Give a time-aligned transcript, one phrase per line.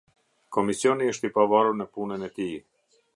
[0.55, 2.53] Komisioni është i pavarur në punën e tij.